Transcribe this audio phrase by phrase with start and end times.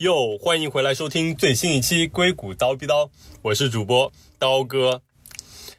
[0.00, 3.06] 哟，欢迎回来收听最新一期《硅谷刀逼刀》，
[3.40, 5.00] 我是主播刀哥。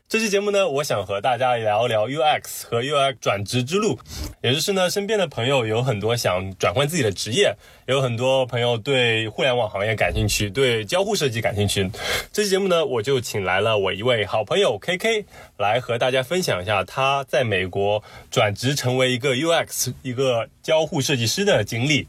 [0.09, 3.99] 这期节目呢，我想和大家聊聊 UX 和 UX 转职之路，
[4.41, 7.55] 也就是呢，身边的朋友有很多想转换自己的职业，
[7.87, 11.87] 也有很多朋友对互联网行业感兴趣，对交互设计感兴趣。
[12.33, 15.25] 这期节目呢，我就请来了我一位好朋友 KK
[15.59, 22.07] 来和大家分享一下他在美国转职成为一个 UX 一个交互设计师的经历。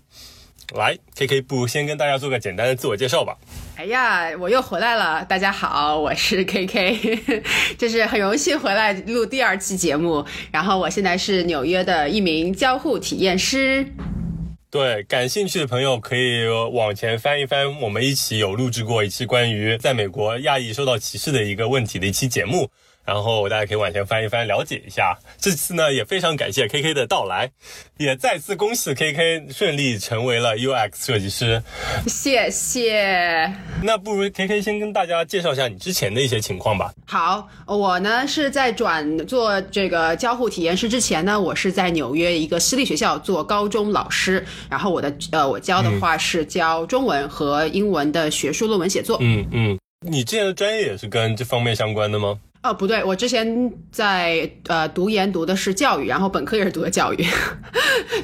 [0.75, 3.37] 来，K K，不如先跟大家做个简单的自我介绍吧。
[3.77, 7.43] 哎呀，我又回来了，大家好，我是 K K，
[7.79, 10.25] 就是很荣幸回来录第二期节目。
[10.53, 13.87] 然后我现在是纽约的一名交互体验师。
[14.71, 22.71] 对，感兴趣的朋友可以往前翻一翻，我们一起有录制过一期关于在美国亚裔受到歧视的一个问题的一期节目。
[23.09, 25.16] 然后大家可以往前翻一翻，了解一下。
[25.38, 27.51] 这次呢，也非常感谢 KK 的到来，
[27.96, 31.62] 也再次恭喜 KK 顺利成为了 UX 设计师。
[32.06, 33.51] 谢谢。
[33.82, 36.92] 那不如 KK 先跟大家介绍一下你之前的一些情况吧。
[37.06, 49.16] 好，我呢是在转做这个交互体验师之前呢，我是在纽约一个私立学校做高中老师，然后我的呃，我教的话是教中文和英文的学术论文写作。
[49.23, 52.38] 嗯嗯，你之前的专业也是跟这方面相关的吗？
[52.60, 57.24] 哦，不对，我之前在呃读研读的是教育，然后本科也是读的教育，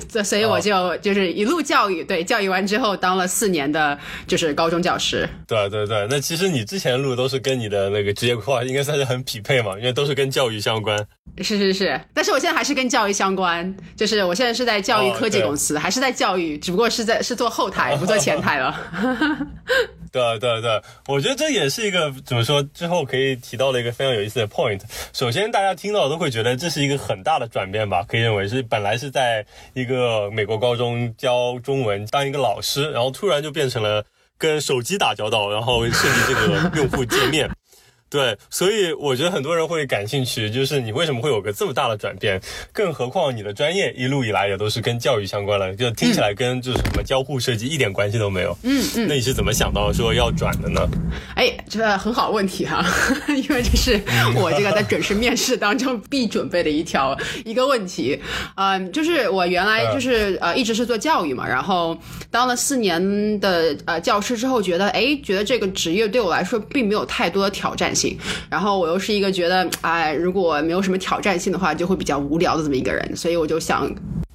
[0.08, 3.96] 这所以我就就是一路教育，对，教育完之后当了四年的
[4.26, 5.28] 就是高中教师。
[5.46, 10.98] 对对对，那其实你之前路都是跟你的那个职业规划应该算是很匹配嘛，因为都是跟教育相关。
[11.38, 18.74] 是是是，但是我现在还是跟教育相关，就是我现在是在教育科技公司，还是在教育，只不过是在是做后台，不做前台了。
[20.12, 24.80] 对对对，我觉得这也是一个怎么说，之后可以提到的一个非常有意思的 point。
[25.12, 28.02] 首先，大家听到都会觉得这是一个很大的转变吧？
[28.02, 34.04] 可以认为是本来是在一个美国高中教中文，当一个老师，然后突然就变成了
[34.36, 37.50] 跟手机打交道，然后设计这个用户界面。
[38.14, 42.40] 对，所以我觉得很多人会感兴趣，就是你为什么会有个这么大的转变？
[42.72, 48.56] 更何况你的专业一路以来也都是跟教育相关了，就听起来跟就是什么交互设计一点关系都没有。
[48.62, 50.80] 嗯嗯，那你是怎么想到说要转的呢？
[51.34, 52.86] 哎，这很好问题哈，
[53.26, 54.00] 因为这是
[54.36, 58.16] 我这个在准时面试当中必准备的一条一个问题。
[58.54, 61.98] 嗯，就是我原来 就是呃一直是做教育嘛，然后
[62.30, 68.03] 当了四年的呃教师之后，觉得哎，觉得这个职业对我来说并没有太多的挑战性。
[68.50, 73.88] 然后我又是一个觉得，哎，如果没有什么挑战性的话，就会比较无聊的这么一个人，所以我就想，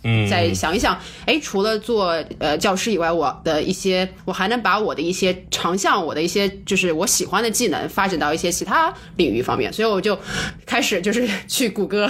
[0.03, 10.17] 嗯，再想一想，哎，除了做呃教师以外，我的一些，我还能把我的一些长项，我的一些就是我喜欢的技能发展到一些其他领域方面，所以我就
[10.65, 12.09] 开始就是去谷歌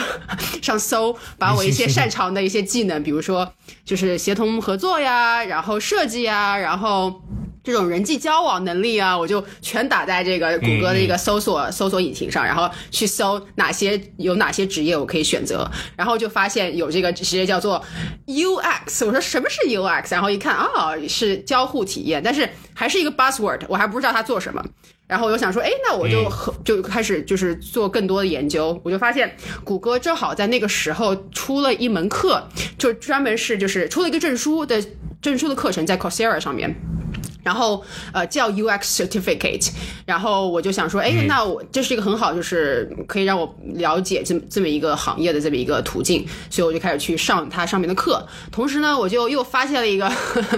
[0.61, 3.51] 上搜，把我一些擅长的一些技能，比如说
[3.83, 7.21] 就是协同合作呀，然后设计呀，然后。
[7.69, 17.83] 这种人际交往能力啊，我就全打在这个谷歌的一个搜索搜索引擎上，然后去搜哪些有哪些职业我可以选择，然后就发现有这个职业叫做
[18.27, 19.05] UX。
[19.05, 20.11] 我说什么是 UX？
[20.11, 24.63] 然后一看啊，是交互体验，但是还是一个 buzzword，我还不知道它做什么。
[25.07, 26.31] 然后我就想说，哎，那我就
[26.63, 28.79] 就开始就是做更多的研究。
[28.83, 32.47] 我就发现谷歌正好在那个时候出了一门课，
[32.77, 34.83] 就专门是就是出了一个证书的
[35.19, 36.75] 证书的课程，在 Coursera 上面。
[37.49, 37.83] 然后，
[38.13, 39.71] 呃，叫 UX Certificate，
[40.05, 48.23] 然后我就想说，哎，那我这是一个很好，就是可以让我了解这么这么一个行业的这么一个途径，所以我就开始去上它上面的课。
[48.51, 50.11] 同时呢，我就又发现了一个，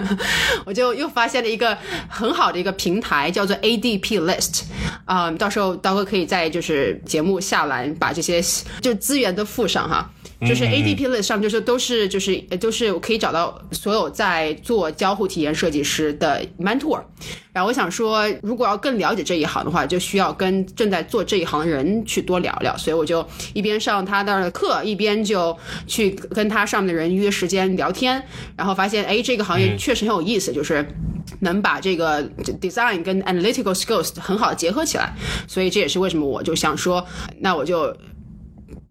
[0.68, 1.78] 我就又发现了一个
[2.10, 4.64] 很好的一个平台，叫做 ADP List，
[5.06, 8.44] 啊，到时候刀哥可以在就是节目下栏把这些
[8.82, 10.12] 就资源都附上哈。
[10.42, 16.81] 就是 ADP list 上就是都是就是都是我可以找到所有在做交互体验设计师的 mentor，
[17.54, 28.24] 然后我想说，如果要更了解这一行的话，就需要跟正在做这一行的人去多聊聊，所以我就一边上他那儿的课，一边就去跟他上面的人约时间聊天，
[28.56, 30.88] 然后发现哎，这个行业确实很有意思，就是
[31.42, 32.24] 能把这个
[32.60, 35.14] design 跟 analytical skills 很好的结合起来，
[35.48, 37.06] 所以这也是为什么我就想说，
[37.40, 37.96] 那我就。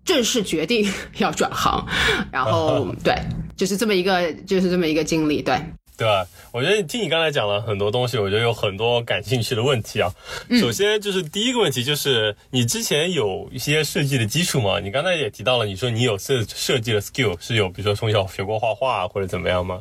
[0.03, 1.87] 正式决定 要转行，
[2.33, 3.15] 然后 对，
[3.55, 5.55] 就是这么一个，就是这么一个经历，对。
[6.01, 6.27] 对吧？
[6.51, 10.11] 我觉得听你刚才讲了很多东西，我觉得有很多感兴趣的问题啊。
[10.59, 14.81] 首先就是第一个问题，就是你之前有一些设计的基础吗？
[14.81, 19.79] 你刚才也提到了，你说你有设设计的 skill，是有，比如说从小学过画画或者怎么样吗？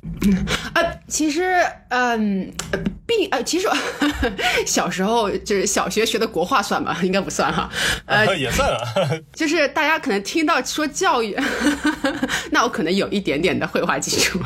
[0.73, 2.51] 啊， 其实，嗯。
[3.09, 3.67] 并呃，其实
[4.67, 6.95] 小时候就是小学学的国画算吗？
[7.01, 7.67] 应该不算哈。
[8.05, 8.83] 呃， 也算啊。
[9.33, 11.35] 就是大家可能听到说教育，
[12.51, 14.39] 那我可能有一点点的绘画基础，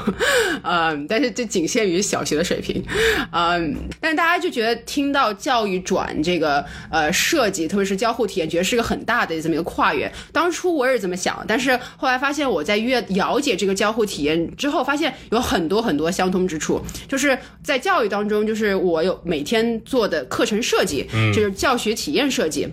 [0.64, 2.84] 嗯，但是这仅限于小学的水平，
[3.32, 10.12] 嗯，但是大家就觉得听到教育转这个呃设计，特别是交互体验，觉得是个很大的这么一个跨越。
[10.32, 22.68] 当初我也是这么想，但是后来发现我在越了解这个交互体验之后，发现有很多很多相通之处，就是在教育当中，就是我有每天做的课程设计，就是教学体验设计。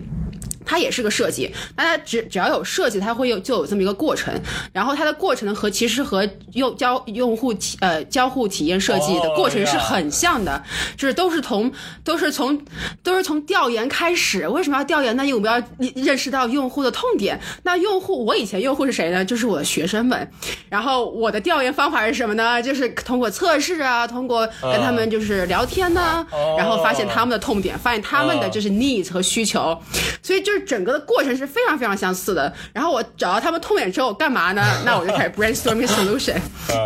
[0.65, 4.33] 它也是个设计，那它只只要有设计，它会有就有这么一个过程，
[4.71, 10.63] 然后它的过程呢和其实和用交用户体呃交互体验设计的过程是很像的，
[10.95, 11.71] 就是都是从
[12.03, 12.59] 都是从
[13.01, 14.47] 都是从调研开始。
[14.47, 15.25] 为什么要调研呢？
[15.25, 17.39] 因为我们要认识到用户的痛点。
[17.63, 19.25] 那用户，我以前用户是谁呢？
[19.25, 20.31] 就是我的学生们。
[20.69, 22.61] 然后我的调研方法是什么呢？
[22.61, 26.25] 就是通过测试啊，通过跟他们就是聊天呢，
[26.57, 29.77] 然后发现他们的痛点，发现他们的就是 needs 和需求，
[30.21, 30.50] 所以就。
[30.51, 32.51] 就是整个的过程是非常非常相似的。
[32.73, 34.61] 然后我找到他们痛点之后干嘛呢？
[34.85, 36.35] 那我就开始 brainstorming solution。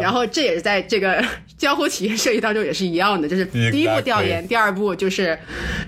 [0.02, 1.24] 然后这也是在这个
[1.58, 5.38] 交互体验设计当中也是一样的，就是 第一步调研，第二步就是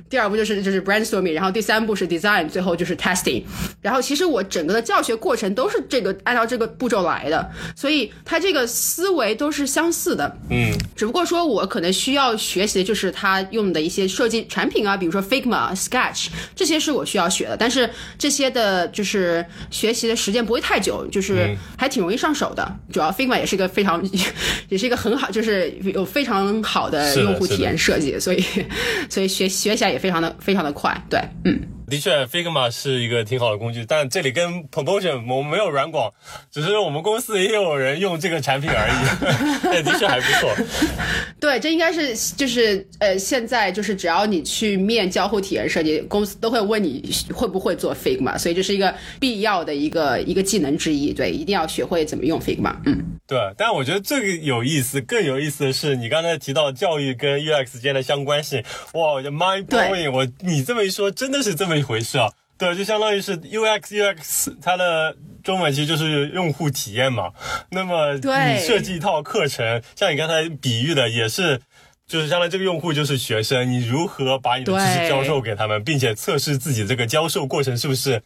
[0.10, 3.44] 第二步就是就是 brainstorming，然后第三步是 design，最后就是 testing。
[3.82, 10.38] 然后其实我整个的教学过程都是这个按照这个步骤来的，所以它这个思维都是相似的。
[10.50, 22.66] 嗯，只不过说我可能需要学习的就是他用的一些设计产品啊，比如说 Figma、Sketch 这些是我需要学的，但但是这些的，就是学习的时间不会太久，就是还挺容易上手的。
[22.94, 24.02] 主要 Figma 也是一个非常，
[24.70, 28.42] 也是一个很好，就是有非常好的用户体验设计，所以
[29.12, 30.98] 所以学学起来也非常的非常的快。
[31.10, 31.60] 对，嗯。
[31.90, 36.14] 的确，Figma 是一个挺好的工具，但这里跟 Promotion 我们没有软广，
[36.52, 39.82] 只是我们公司也有人用这个产品而已。
[39.84, 40.54] 的确还不错。
[41.40, 51.14] 对，这应该是就是呃，现在就是只要你去面交互体验设计，公司都会问你会不会做 Figma，所以这是一个必要的一个一个技能之一。
[51.14, 52.76] 对，一定要学会怎么用 Figma。
[52.86, 53.40] 嗯，对。
[53.56, 58.62] 但我觉得这个有意思，更有意思的是你刚才提到教育跟 UX 间的相关性，
[58.94, 60.12] 哇，mind blowing！
[60.12, 61.77] 我你这么一说，真的是这么。
[61.78, 67.32] 一回事啊，对，就相当于是 U X U X，它的中文其实就是用户体验嘛。
[67.72, 71.62] 那么你设计一套课程，像你刚才比喻的，也是
[72.08, 78.22] 就是相当于这个用户就是学生，你如何把你的知识教授给他们，并且测试自己这个教授过程是不是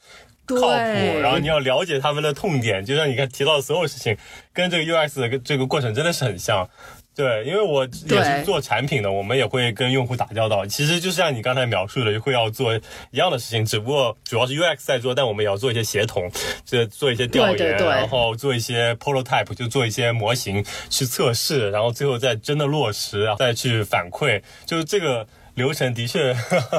[0.46, 4.18] 靠谱，然后你要了解他们的痛点，就像你看提到的所有事情，
[4.54, 6.70] 跟这个 U X 的这个过程真的是很像。
[7.14, 10.66] 对，因为我也是做产品的，我们也会跟用户打交道。
[10.66, 12.74] 其实就像你刚才描述的，会要做
[13.12, 16.32] 一样的事情，只不过主要是 UX 在做，但我们也要做一些协同，
[16.66, 24.42] 这做一些调研，然后做一些 prototype，就做一些模型去测试，然后最后再真的落实，再去反馈。
[24.66, 26.34] 就是这个流程的确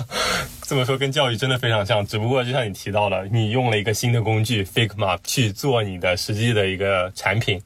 [0.66, 2.04] 这么说，跟教育真的非常像。
[2.06, 7.60] 只不过就像你提到了，你用了一个新的工具 Figma 去做你的实际的一个产品，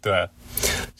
[0.00, 0.26] 对。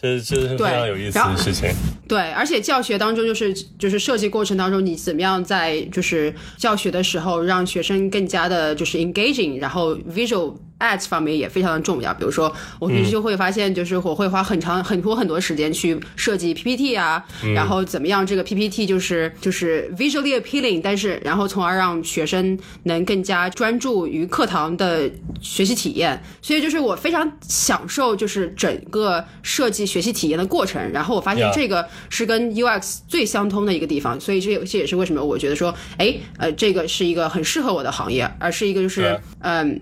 [0.00, 1.70] 这这是非常有意思的事情。
[2.06, 10.54] 对，而且教学当中就是就是设计过程当中，你怎么样在就是教学的时候让学生更加的就是 engaging，然后 visual。
[10.78, 17.24] Ads 方面也非常的重要，比如说我平时就会发现，就是我会花很长很多很多时间去设计 PPT 啊，
[17.54, 39.80] 然后怎么样这个 PPT 就是就是 visually appealing，但是然后从而让学生能更加专注于课堂的学习体验，所以就是我非常享受就是整个设计学习体验的过程，然后我发现这个是跟 UX 最相通的一个地方，所以这这也是为什么我觉得说，哎呃这个是一个很适合我的行业，而是一个就是嗯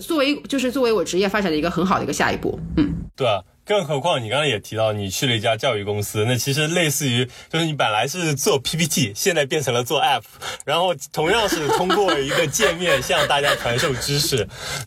[0.00, 3.40] 作为就是作为我职业发展的一个很好的一个下一步，嗯，对啊。
[3.64, 10.22] 更何况你刚刚也提到，你去了一家教育公司，那其实类似于就是你本来是做 PPT，现在变成了做 App，
[10.64, 14.36] 然后同样是通过一个界面向大家传授知识，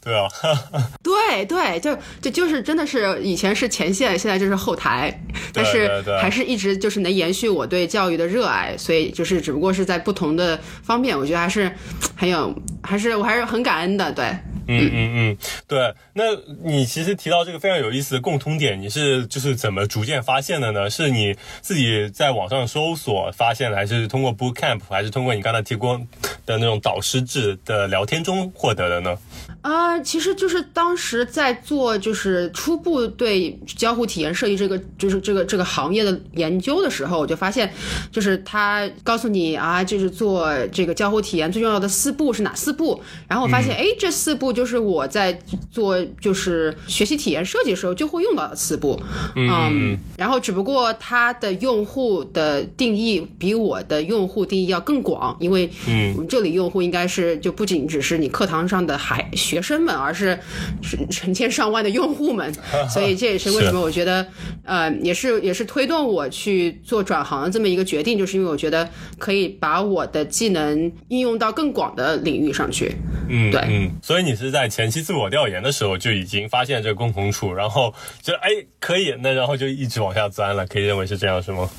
[0.03, 0.27] 对吧？
[1.01, 5.21] 对对，就就就是真的是以前是前线，现在就是后台，
[5.53, 11.71] 但是还是一直就是能延续我对教育的热爱，所以就是只不过是在不同的方面，我觉得还是
[12.13, 14.37] 很有，还是我还是很感恩的，对。
[14.67, 16.23] 嗯嗯嗯，对，那
[16.63, 20.89] 你其实提到这个非常有意思的共通点，你是就是怎么逐渐发现的呢？
[20.89, 26.07] 是你自己在网上搜索发现的，还是通过 Boot Camp，还是通过你刚才提供
[26.45, 29.17] 的那种导师制的聊天中获得的呢？
[29.61, 37.71] 啊，其实就是当时在做就是初步对交互体验设计这个就是这个这个行业的研究的时候，我就发现，
[38.11, 44.55] 就是他告诉你啊，就是做这个交互体验最重要的四步是哪四步，然后我发现，哎，这四步。
[44.55, 45.37] 就是我在
[45.69, 48.97] 做就是学习体验设计的时候就会用到的四步，
[49.35, 60.39] 嗯，然后只不过它的用户的定义比我的用户定义要更广，因为嗯，这里用户应该是就不仅只是你课堂上的孩学生们，而是
[60.81, 62.53] 成成千上万的用户们，
[62.89, 64.25] 所以这也是为什么我觉得
[64.63, 72.95] 呃也是也是推动我去做转行的这么一个决定，就是因为我觉得可以把我的技能应用到更广的领域上去。
[73.27, 73.61] 嗯，对。
[73.67, 78.49] 嗯，所以你是在前期自我调研的时候就已经发现这个共同处，然后就哎
[78.79, 81.69] 可以，那然后就一直往下钻了，可以认为是这样是吗？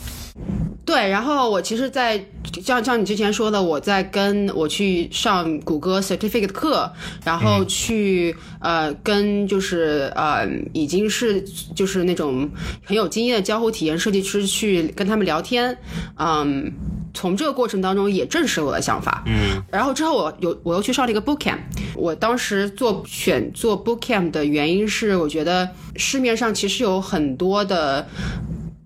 [0.84, 2.22] 对，然后我其实在，
[2.62, 6.90] 像像你之前说的，我在跟我去上谷歌 certificate 课，
[7.24, 11.42] 然后去、呃跟就是呃已经是
[11.74, 12.48] 就是那种
[12.84, 15.76] 很有经验的交互体验设计师去跟他们聊天，
[16.18, 16.72] 嗯，
[17.14, 21.58] 从这个过程当中也证实了我的想法，嗯，然后之后我有我又去上了一个 book camp，
[21.94, 28.06] 我当时做选做 book camp 的原因是我觉得市面上其实有很多的。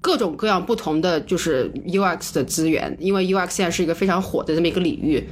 [0.01, 5.23] 各种各样不同的就是 UX 的资源，因为 UX 现在是一个非常火的这么一个领域。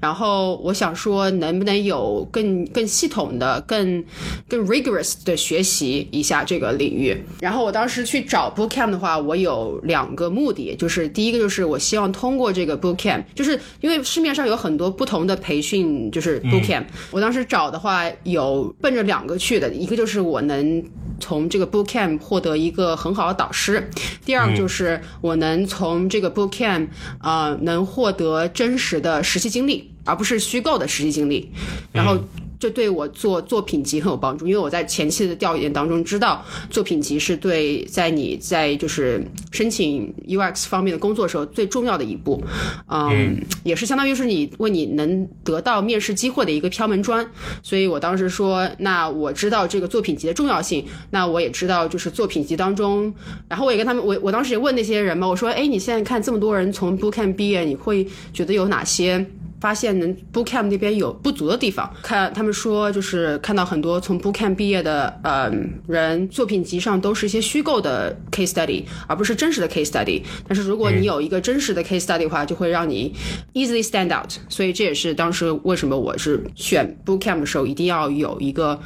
[0.00, 4.04] 然后我想说，能不能有更更系统的、更
[4.48, 7.16] 更 rigorous 的学习一下这个领域？
[7.40, 20.82] 然后我当时去找 bootcamp 的话，我有两个目的，就是第一个就是我希望通过这个 bootcamp，就是因为市面上有很多不同的培训，就是 bootcamp、我当时找的话有奔着两个去的，一个就是我能。
[21.18, 23.90] 从这个 bootcamp 获得一个很好的导师，
[24.24, 31.50] 第二个就是我能从这个 bootcamp 啊、呃、能获得真实的实习经历，而不是虚构的实习经历，
[31.92, 32.18] 然后。
[32.58, 39.22] 这对我做作品集很有帮助，因为我在前期的调研当中知道，作品集是对在你在就是
[39.52, 42.42] 申请 UX 方面的工作时候最重要的一步，
[42.88, 47.26] 嗯，也是相当于是你为你能得到面试机会的一个敲门砖。
[47.62, 53.12] 所以我当时说，那我知道这个作品集的重要性，那我也知道就是作品集当中，
[53.48, 59.24] 然后我也跟他们，我我当时也问那些人嘛，我说，哎，你现在看这么多人从 bootcamp 毕业，你会觉得有哪些？
[59.60, 65.50] 发现能 bootcamp 那边有不足的地方，看他们说就是看到很多从 bootcamp 毕业的呃
[65.86, 70.22] 人作品集上都是一些虚构的 case study，而不是真实的 case study。
[70.46, 73.14] 但是如果你有一个真实的 case study 的话，就会让你
[73.54, 74.30] easily stand out。
[74.48, 78.78] 所以这也是当时为什么我是选 bootcamp 的时候一定要有一个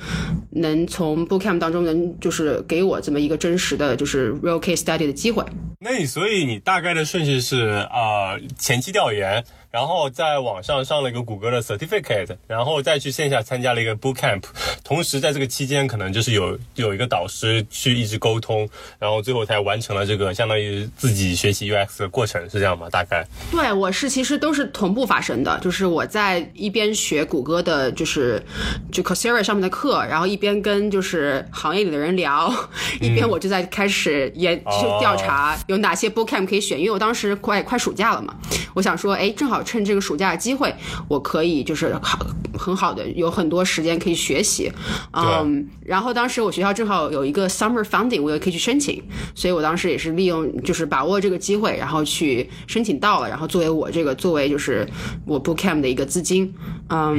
[0.50, 5.44] 能从 bootcamp 当中能就是给我这么一个真实的就是 real case study 的机会。
[5.80, 9.44] 那你所以你大概的顺序是呃前期调研。
[9.70, 14.42] 然后在网上上了一个谷歌的 certificate，然后再去线下参加了一个 bootcamp，
[14.82, 22.90] 同时在这个期间可能就是有有一个导师去一直沟通，然后最后才完成了这个相当于自己学习 UX 的过程，是这样吗？
[22.90, 23.24] 大概？
[23.52, 28.42] 对，我是其实都是同步发生的，就是我在一边学谷歌的，就是
[28.90, 32.52] 就 Coursera 上面的课，然后一边跟就是行业里的人聊，
[33.00, 38.34] 一边我就在开始研就调查有哪些 bootcamp 可以选，因为我当时快快暑假了嘛，
[38.74, 39.59] 我想说，哎，正好。
[39.62, 40.74] 趁这个暑假的机会，
[41.08, 42.18] 我可以就是好
[42.58, 44.70] 很好的有很多时间可以学习，
[45.12, 49.02] 嗯，然后当时我学校正好有一个 summer funding，我也可以去申请，
[49.34, 54.86] 所以我当时也是利用就是把握这个机会，然后去申请到了，然后作为我这个作为就是
[55.24, 56.52] 我 book camp 的一个资金，
[56.88, 57.16] 嗯，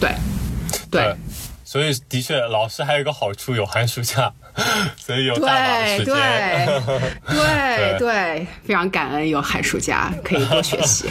[0.00, 0.10] 对，
[0.90, 1.14] 对。
[1.64, 4.34] 所以的确，老师还有一个好处，有寒暑假，
[4.98, 6.14] 所以有大把时间。
[7.26, 11.06] 对对 对，非常感恩有寒暑假可以多学习。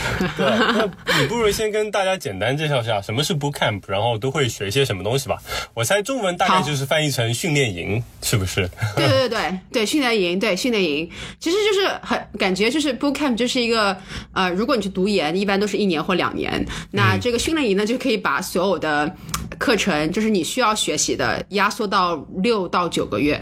[1.20, 5.38] 你不如先跟大家简单介绍一下什么是 bootcamp，然后都会学一些什么东西吧。
[5.74, 8.70] 我猜中文大概就是翻译成训练营，是不是？
[8.96, 13.96] 对对对对，训练营，对训练营，其实就是很感觉就是 bootcamp 就是一个
[14.34, 19.10] 呃，如果你去读研，一般都是一年或两年，那这个训练营呢就可以把所有的
[19.58, 20.50] 课程，就是你。
[20.50, 23.39] 需要学习的压缩到六到九个月，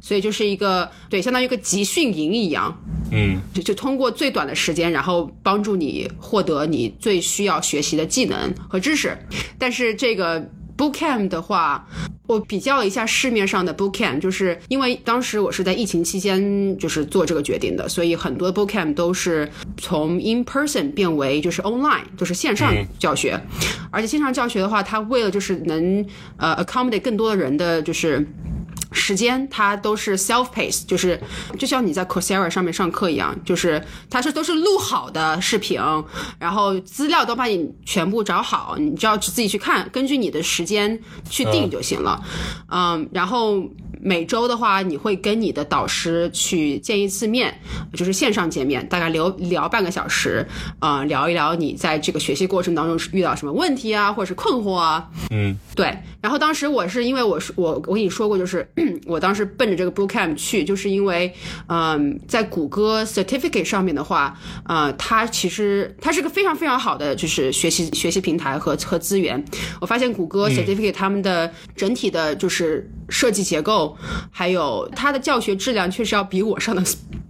[0.00, 2.76] 所以就是一个对，相当于一个集训营一样，
[3.12, 9.16] 嗯，就就通过最短的时间，然后帮助你获得你最需要学习的技能和知识。
[9.58, 11.86] 但是这个 bootcamp 的话，
[12.26, 23.38] 我比较了一下市面上的 bootcamp，就是因为当时我是在疫情期间就是做这个决定的，所以很多 bootcamp 都是从 in person 变为就是 online，就是线上教学。
[23.90, 26.06] 而且线上教学的话，它为了就是能
[26.38, 28.24] 呃 accommodate 更多的人的就是
[29.00, 31.20] 时间，它都是 self pace，就是
[31.58, 35.80] 就像你在 Coursera 上面上课一样，就是它是都是录好的视频，
[36.38, 42.22] 然后资料都把你全部找好，你只要自己去看，根据你的时间去定就行了。
[42.70, 43.64] 嗯，然后
[44.02, 47.54] 每周的话，你会跟你的导师去见一次面，
[47.94, 50.46] 就是线上见面，大概聊聊半个小时，
[50.78, 55.56] 啊、聊一聊你在这个学习过程当中遇到什么问题啊，或者是困惑啊，嗯。
[55.74, 58.68] 对，然后当时我是因为我是我我跟你说过，就是
[59.06, 61.32] 我当时奔着这个 bootcamp 去，就是因为
[61.68, 69.42] 嗯，在谷歌 certificate 上面的话，呃，它其实它是个非常非常好的就是学习学习平台和和资源。
[69.80, 73.89] 我发现谷歌 certificate 他们的整体的就是设计结构，
[74.30, 76.82] 还有他的教学质量，确实要比我上的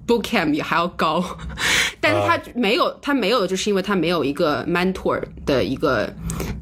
[0.07, 1.25] bootcamp 也还要高，
[2.01, 6.13] 但是他没有，他没有，就是因为他没有一个 mentor 的一个。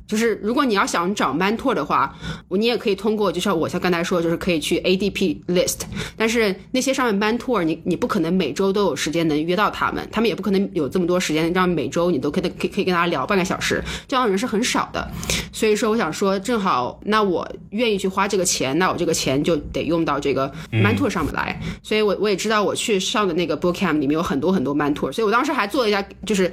[0.09, 2.13] 就是如果你要想找 mentor 的话，
[2.49, 5.83] 你也可以通过，就像我像刚才说，就是可以去 ADP list，
[6.17, 15.07] 但是那些上面 mentor，你你不可能每周都有时间能约到他们，他们也不可能有这么多时间让每周你都可以可以可以跟大家聊半个小时，这样的人是很少的。
[15.53, 21.61] 所以说，我想说，正好那我愿意去花这个钱，那我这个钱就得用到这个 mentor 上面来。
[21.83, 26.51] 所以我我也知道我去上的那个 bootcamp 里面有很多很多 mentor，所以我当时还做了一下，就是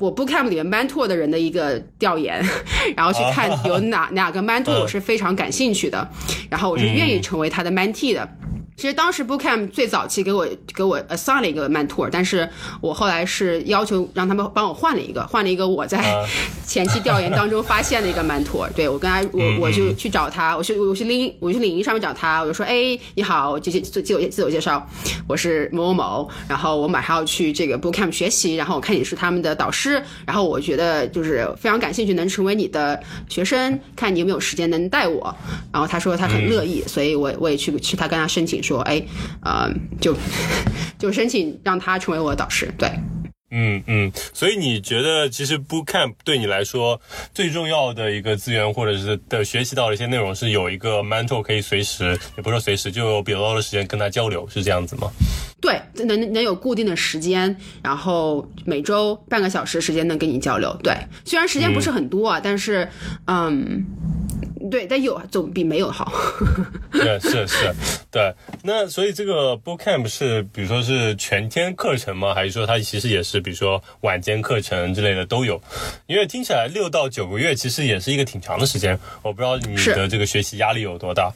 [0.00, 2.42] 我 bootcamp 里面 mentor 的人的一个调研，
[2.96, 6.08] 然后去看有哪哪个 mentor 我是非常感兴趣的，
[6.50, 8.28] 然后我是愿意成为他的 mentee 的。
[8.80, 12.48] 其实当时 Bookcamp 最早期给我给我 assign 了一个 mentor，但是
[12.80, 16.26] 我后来是要求让他们帮我换了一个，换了一个我在
[16.66, 18.66] 前期调研当中发现的一个 mentor。
[18.74, 24.88] 对我跟他，我我就去找他，我去我去领我去领英上面找他，我就说，哎，你好，这些自自我自我介绍，
[25.28, 35.36] 我是某某某，然后我马上要去这个 Bookcamp 学习，然后我看你是他们的导师，然后我觉得就是非常感兴趣，能成为你的学生，看你有没有时间能带我。
[35.70, 39.02] 然后他说他很乐意，所以我我也去去他跟他申请说，哎，
[39.42, 39.68] 呃，
[40.00, 40.16] 就
[40.96, 42.88] 就申请让他成为我的导师，对。
[43.52, 47.00] 嗯嗯，所以你觉得其实 Bootcamp 对你来说
[47.34, 55.10] 最重要的一个资源，或者是的学习到的一些内容，是有一个 mentor 可以随时，也不是说随时，就有比较多的时间跟他交流，是这样子吗？
[55.60, 60.72] 对，能能有固定的时间，然后每周半个小时时间能跟你交流。
[60.80, 62.88] 对，虽然时间不是很多啊，但是，
[63.26, 63.84] 嗯，
[64.68, 66.12] 对，但有总比没有好。
[66.92, 67.72] 对，是是，
[68.10, 68.34] 对。
[68.62, 72.34] 那所以这个 Bootcamp 是，比如说是全天课程吗？
[72.34, 75.62] 还是说它其实也是，比如说晚间课程之类的都有？
[76.06, 81.32] 因为听起来六到九个月其实也是一个挺长的时间，我不知道你的这个学习压力有多大。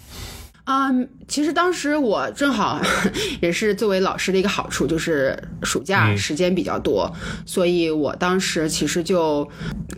[0.66, 2.80] 嗯，其实当时我正好
[3.42, 7.12] 也是作为老师的一个好处，就是暑假时间比较多，
[7.44, 9.46] 所以我当时其实就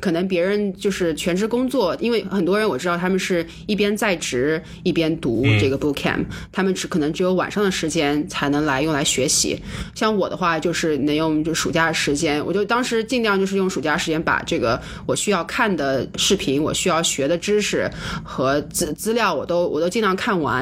[0.00, 9.56] 可能别人就是全职工作，因为很多人我知道他们是一边在职一边读这个 bootcamp，、他们只可能只有晚上的时间才能来用来学习。
[9.94, 17.88] 像我的话，就是能用就暑假的时间，我就当时尽量就是用暑假时间把这个我需要看的视频，我需要学的知识
[18.24, 20.55] 和资资料，我都我都尽量看完。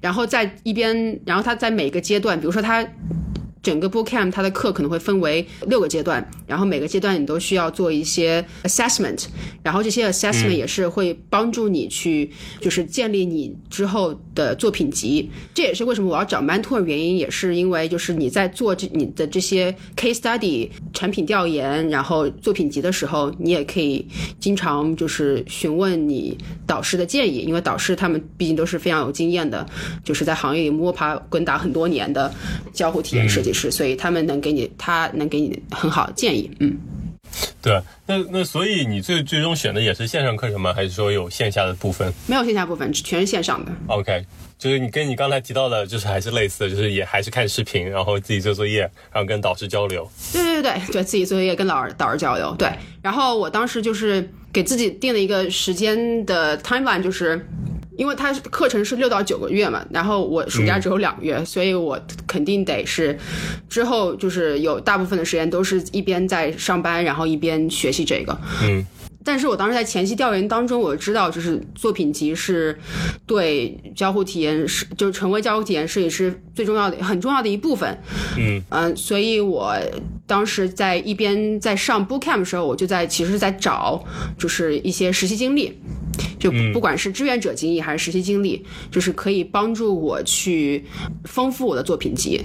[0.00, 2.86] 然后在一边，然后他在每个阶段，比如说他。
[3.62, 9.26] 整个 bootcamp 它的课可能会分为六个阶段，然后每个阶段你都需要做一些 assessment，
[9.62, 12.28] 然后这些 assessment 也是会帮助你去
[12.60, 15.28] 就是建立你之后的作品集。
[15.54, 24.06] 这也是为什么我要找 mentor 的原因，也是因为就是你在做这你的这些 case study 产品调研，然后作品集的时候，你也可以
[24.38, 29.66] 经常就是询问你导师的建议，因为导师他们毕竟都是非常有经验的，
[30.04, 32.32] 就是在行业里摸爬滚打很多年的
[32.72, 36.76] 交互体验设计师，所以他们能给你他能给你很好的建议，嗯。
[37.62, 40.72] 对，那那所以你最最终选的也是线上课程吗？
[40.74, 43.72] 还是说有线下的部分没有线下部分，全是线上的。
[43.86, 44.24] ？OK，
[44.58, 48.80] 就是你跟你刚才提到的，就是还是类似的，就是也还是看视频，然后自己做作业，
[49.12, 50.10] 然后跟导师交流。
[50.32, 52.54] 对对对对，对自己作业跟老师导师交流。
[52.58, 57.46] 对，然后我当时就是给自己定了一个时间的 timeline，就是。
[58.02, 63.16] 因为它课程是六到九个月嘛，然后我暑假只有两个月，所以我肯定得是
[63.68, 68.36] 之后就是有大部分的时间都是一边在上班，然后一边学习这个。
[68.64, 68.84] 嗯，
[69.24, 72.78] 但是我当时在前期调研当中，我知道就是作品集是
[73.26, 77.96] 对交互体验是就是成为交互体验设计师最重要的很重要的一部分。
[78.36, 79.74] 嗯嗯、所以我
[80.26, 84.04] 当时在一边在上 bootcamp 的时候，我就在其实在找
[84.38, 85.78] 就是一些实习经历。
[86.38, 90.84] 就不管是志愿者经历还是实习经历，就是可以帮助我去
[91.24, 92.38] 丰富我的作品集，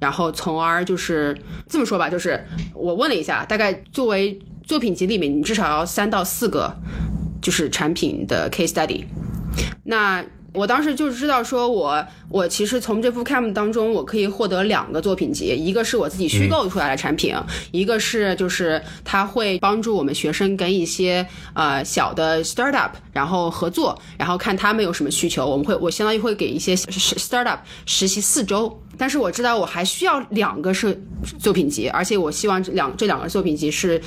[0.00, 1.34] 然后从而就是
[1.66, 6.76] 这么说吧，就是我问了一下，大概作为作品集里面，你至少要三到四个
[7.40, 9.04] 就是产品的 case study。
[9.84, 17.32] 那我当时就知道说我我其实从这副 cam 当中我可以获得两个作品集，一个是我自己虚构出来的产品，
[17.70, 21.24] 一个是就是它会帮助我们学生跟一些
[21.54, 28.82] 呃小的 startup 然后合作，然后看他们有什么需求，我们会我相当于会给一些 startup 实习四周。
[28.98, 31.00] 但是我知道我还需要两个是
[31.38, 34.00] 作品集，而且我希望这两这两个作品集是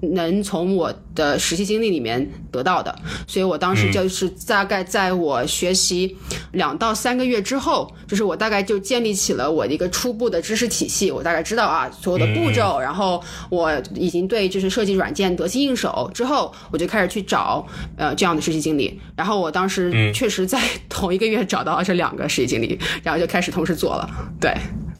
[0.00, 2.94] 能从我的实习经历里面得到的，
[3.26, 6.16] 所以我当时就是大概在我学习
[6.52, 17.66] 两到三个月之后，就是我大概就建立起了我的一个初步的知识体系，我大概知道啊所有的步骤，然后我已经对就是设计软件得心应手之后，我就开始去找
[17.96, 24.08] 呃这样的实习经历，然后我当时确实在同一个月找到了这两个实习经历，然后就开始同时做了。
[24.40, 24.54] 对，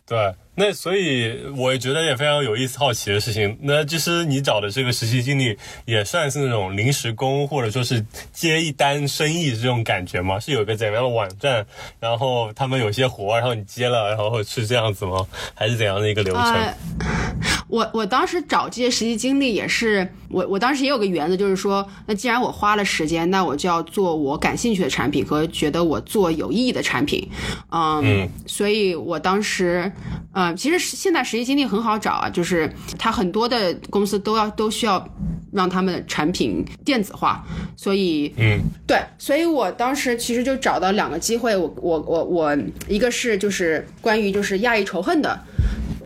[0.06, 3.57] 对，那所以我觉得也非常有意思、好奇的事情。
[3.62, 10.38] 那就是你找的这个实习经历也算是那种临时工，或者说是接一单生意这种感觉吗？
[10.38, 11.64] 是有个怎样的网站，
[11.99, 15.27] 然后他们有些活，然后你接了，然后是这样子吗？
[15.55, 16.75] 还是怎样的一个流程？
[17.68, 27.27] 我我当时找这些实习经历也是，我我当时也有个原则，就是说，那既然我花了时间，那我就要做我感兴趣的产品和觉得我做有意义的产品，
[27.70, 29.90] 嗯，所以我当时，
[30.53, 35.07] 嗯，其实现在实习经历很好找啊，就是他很多的公司都要都需要
[35.53, 37.45] 让他们的产品电子化，
[37.77, 42.59] 所以，嗯，对，所以我当时其实就找到两个机会，我我我我
[42.89, 45.39] 一个是就是关于就是亚裔仇恨的。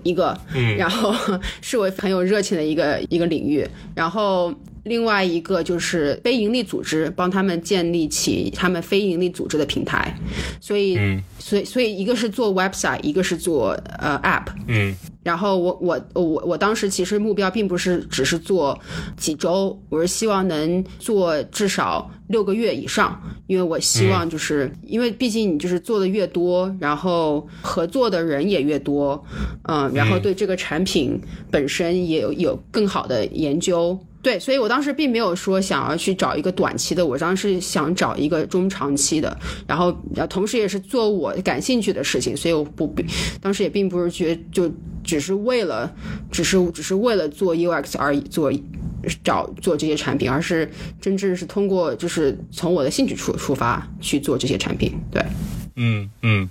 [0.02, 1.14] 一个，嗯然后
[1.62, 4.52] 是我很有热情的一个一个领域，然后
[4.84, 10.16] 另外一个就是非盈利组织，帮他们建立起他们非盈利组织的平台，
[10.60, 10.96] 所以，
[11.38, 14.94] 所以，所以一个是做 website，一个是做呃 app，嗯。
[15.22, 18.78] 然后我我我我当时其实目标并不是只是做
[19.16, 29.24] 几周，我是希望能做至少六个月以上，因为我希望就是因为毕竟你就是做的越多，然后合作的人也越多，
[29.62, 31.18] 嗯，然后对这个产品
[31.50, 33.98] 本身也有有更好的研究。
[34.24, 39.92] 对，所以我当时并没有说想要去找一个短期的，我当时想找一个中长期的，然后
[40.30, 42.92] 同时也是做我感兴趣的事情，所以我不，
[43.42, 44.72] 当时也并不是觉就
[45.04, 45.94] 只是为了，
[46.32, 48.50] 只是只是为了做 UX 而做
[49.22, 55.22] 找做这些产品，而是真正是通过就是从我的兴趣出出发去做这些产品，对。
[55.76, 56.48] 嗯嗯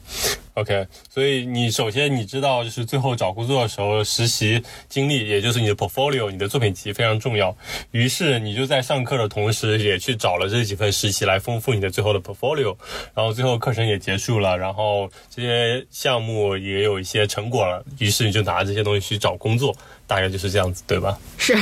[0.54, 7.56] ，OK，所以你首先你知道，就是最后找工作的时候，实习经历，也就是你的 portfolio，你的作品集非常重要。
[7.92, 12.76] 于是你就在上课的同时，也去找了这几份实习来丰富你的最后的 portfolio。
[13.14, 17.84] 然后最后课程也结束了，然后这些项目也有一些成果了。
[18.00, 19.76] 于是你就拿这些东西去找工作。
[20.06, 21.18] 大概就是这样子，对吧？
[21.38, 21.58] 是，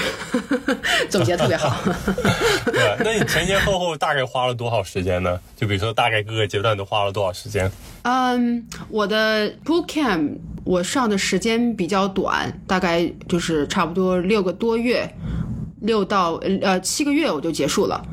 [1.10, 1.80] 总结特别好。
[2.66, 5.40] 对， 那你前前后后大概花了多少时间呢？
[5.56, 7.72] 就比如说，大概各个阶段都花了多少时间？
[8.04, 15.08] 嗯，我的 bootcamp 我上的时间比较短，大概就是差不多六个多月，
[15.82, 18.04] 六到呃七个月我就结束了。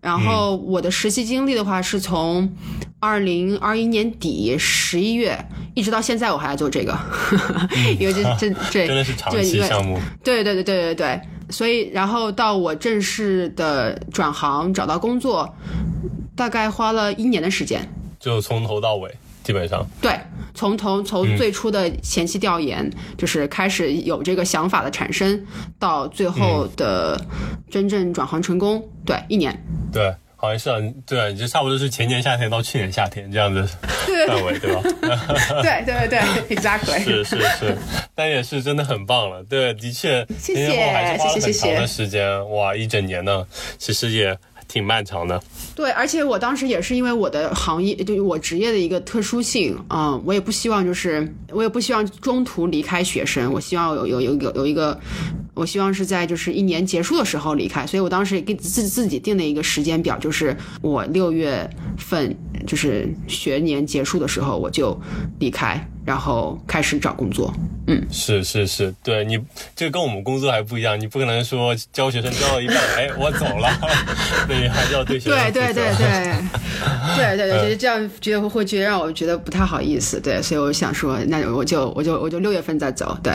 [0.00, 2.54] 然后我的实习经历的话，是从
[3.00, 5.36] 二零二一年底十一月
[5.74, 6.96] 一直到现在，我还在做这个，
[7.98, 9.98] 因为这这这真的是长期项目。
[10.22, 11.20] 对对对对对对，
[11.50, 15.52] 所以然后到我正式的转行找到工作，
[16.36, 17.88] 大概花了一年的时间，
[18.20, 19.12] 就从头到尾
[19.46, 19.86] 基本上。
[20.02, 20.12] 对，
[20.54, 25.46] 从从从最初的前期调研，就是开始有这个想法的产生，
[25.78, 27.16] 到最后的
[27.70, 29.56] 真正转行成功，对，一年。
[29.92, 33.64] 对，好像是啊，对，就差不多是前年夏天到去年夏天这样子
[34.26, 34.82] 范围，对吧？
[35.62, 37.04] 对对对对，exactly。
[37.04, 37.78] 是是是，
[38.16, 39.44] 但也是真的很棒了。
[39.44, 41.72] 对，的确，谢谢，谢谢谢谢。
[41.72, 43.46] 长的时间，哇，一整年呢，
[43.78, 44.36] 其实也
[44.68, 45.42] 挺漫长的。
[45.74, 54.98] 对，而且我当时也是因为我的行业，就是我职业的一个特殊性，嗯，我也不希望就是我也不希望中途离开学生，我希望有有有有有一个。
[55.54, 61.66] 我希望是在就是一年结束的时候离开，所以我当时给自自己定了一个时间表，就是我六月
[61.98, 62.34] 份
[62.66, 64.98] 就是学年结束的时候我就
[65.38, 67.52] 离开，然后开始找工作。
[67.88, 69.38] 嗯，是是是，对你
[69.76, 73.68] 这跟我们工作还不一样，你不可能说教学生教到一半，哎，我走了，
[74.48, 76.06] 那你还是要对学生对对对对
[77.16, 83.32] 对对对，觉得 这样觉得会觉得让我觉得不太好意思，对，所以我想说，那我就我就我就六月份再走，对。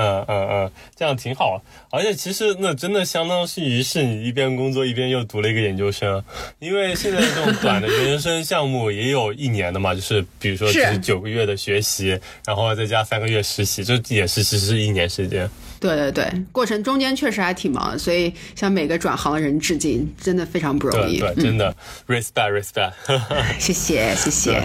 [0.00, 1.62] 嗯嗯嗯，这样挺好。
[1.90, 6.22] 而且其实那真的相当于是你一边工作一边又读了一个研究生，
[6.58, 15.48] 因为现在这种短的研究生项目也有一年的嘛，就是比如说只是九个月的学习，然后再加三个月实习，这也是其实是一年时间。
[15.80, 21.18] 对对对，过程中间确实还挺忙的，所以向每个转行的人致敬，真的非常不容易。
[21.18, 21.74] 对，真的
[22.06, 22.92] ，respect respect。
[23.58, 24.62] 谢谢谢谢。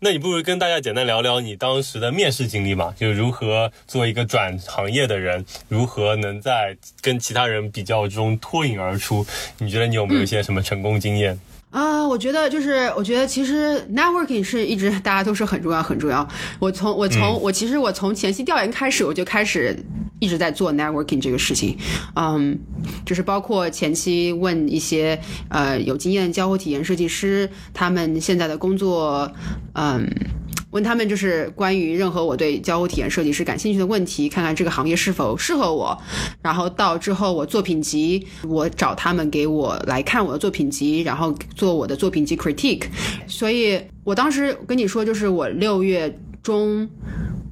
[0.00, 2.94] 那你不如跟大家简单聊聊你当时的面试经历嘛？
[2.98, 9.26] 就是如何做一个转行业的人，如何能在跟其他人比较中脱颖而出？
[9.58, 11.40] 你觉得你有没有一些什么成功经验？
[11.70, 16.26] 啊，我觉得就是，我觉得其实 networking 是一直大家都是很重要很重要。
[16.58, 19.76] 我从我从我其实我从前期调研开始，我就开始
[20.18, 21.76] 一直在做 networking 这个事情。
[22.16, 22.58] 嗯，
[23.04, 29.30] 就是包括前期问一些呃有经验交互体验设计师，他们现在的工作，
[29.74, 30.08] 嗯。
[30.70, 35.98] 问他们就是关于任何我对交互体验设计师感兴趣的问题，看看这个行业是否适合我。
[36.42, 42.82] 然后到之后我作品集，我找他们给我来看我的作品集，然后做我的作品集 critique。
[43.26, 46.86] 所以我当时跟你说，就是我六月中，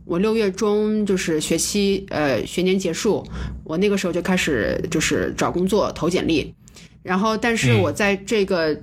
[0.04, 3.26] 我六月中就是学期呃学年结束，
[3.64, 6.54] 我那个时候就开始就是找工作投简历。
[7.02, 8.78] 然后但是我在这个。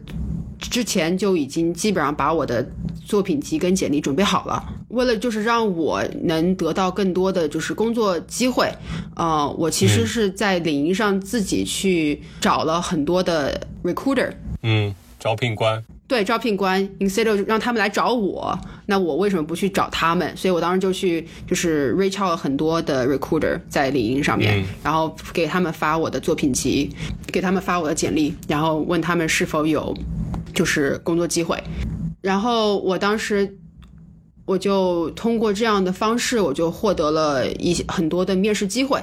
[0.70, 2.66] 之前就已经基本上把我的
[3.06, 8.72] 作品集跟简历准备好了，为了就是让我能得到更多的就是工作机会，
[9.16, 14.32] 呃，我其实是在领英上自己去找了很多的 recruiter，
[14.64, 20.38] 嗯，招聘官，对，招聘官，instead of 让他们来找我，那我为什么不去找他们？
[20.38, 26.96] 所以我当时就去就是 reach out 了很多的 recruiter 在领英上面，然后给他们发我的作品集，
[27.32, 29.92] 给他们发我的简历，然后问他们是否有。
[30.54, 31.60] 就是工作机会，
[32.22, 33.58] 然后我当时
[34.46, 39.02] 我就通过这样的方式，我就获得了一些很多的面试机会，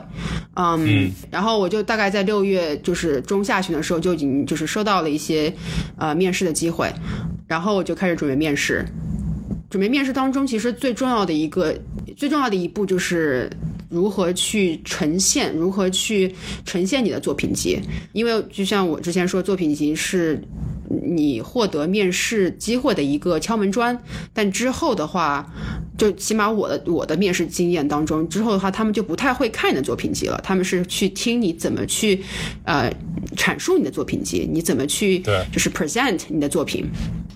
[0.54, 5.50] 嗯，然后我就大概在六月就是中下旬的时候就已经就是收到了一些
[5.96, 6.92] 呃面试的机会，
[7.46, 8.84] 然后我就开始准备面试。
[9.70, 11.74] 准备面试当中，其实最重要的一个
[12.16, 13.48] 最重要的一步就是
[13.88, 16.34] 如何去呈现，如何去
[16.66, 17.78] 呈现你的作品集，
[18.12, 20.38] 因为就像我之前说，作品集是。
[21.06, 23.96] 你获得面试机会的一个敲门砖，
[24.32, 25.48] 但之后的话，
[25.96, 32.22] 就起码我的我的面试经验当中，之后的话，他们就不太会看你的作品集了，他们是去听你怎么去，
[32.64, 32.92] 呃，
[33.36, 35.20] 阐述你的作品集，你怎么去，
[35.52, 36.84] 就是 present 你的作品。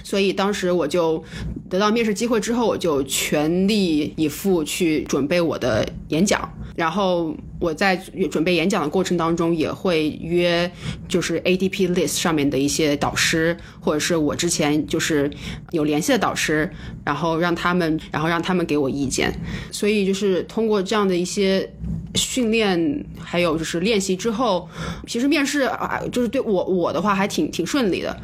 [0.05, 1.21] 所以当时我就
[1.69, 6.49] 得到面试机会之后，我就全力以赴去准备我的演讲。
[6.77, 7.97] 然后我在
[8.31, 10.71] 准备演讲的过程当中，也会约
[11.09, 15.31] 就是 ADP list 上面的一些导师，或者是我之前就是
[15.73, 16.71] 有联系的导师，
[17.05, 19.33] 然后让他们，然后让他们给我意见。
[19.71, 21.71] 所以就是通过这样的一些
[22.15, 24.67] 训练，还有就是练习之后，
[25.07, 28.17] 其实面试啊，就是对我我的话还挺挺顺利的。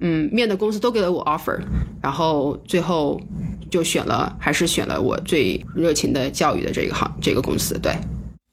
[0.00, 1.58] 嗯，面的公司都给了我 offer，
[2.00, 3.20] 然后最后。
[3.70, 7.90] 就选了，还是选了我最热情的教育的这个行这个公司，对，